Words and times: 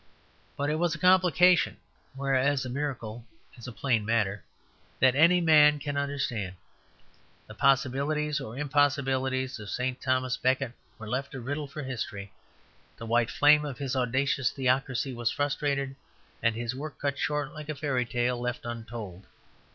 But 0.57 0.71
it 0.71 0.79
was 0.79 0.95
a 0.95 0.97
complication, 0.97 1.77
whereas 2.15 2.65
a 2.65 2.69
miracle 2.71 3.23
is 3.55 3.67
a 3.67 3.71
plain 3.71 4.03
matter 4.03 4.43
that 4.99 5.13
any 5.13 5.39
man 5.41 5.77
can 5.77 5.95
understand. 5.95 6.55
The 7.45 7.53
possibilities 7.53 8.41
or 8.41 8.57
impossibilities 8.57 9.59
of 9.59 9.69
St. 9.69 10.01
Thomas 10.01 10.37
Becket 10.37 10.71
were 10.97 11.07
left 11.07 11.35
a 11.35 11.39
riddle 11.39 11.67
for 11.67 11.83
history; 11.83 12.33
the 12.97 13.05
white 13.05 13.29
flame 13.29 13.63
of 13.63 13.77
his 13.77 13.95
audacious 13.95 14.49
theocracy 14.49 15.13
was 15.13 15.29
frustrated, 15.29 15.95
and 16.41 16.55
his 16.55 16.73
work 16.73 16.97
cut 16.99 17.19
short 17.19 17.53
like 17.53 17.69
a 17.69 17.75
fairy 17.75 18.07
tale 18.07 18.41
left 18.41 18.65
untold. 18.65 19.27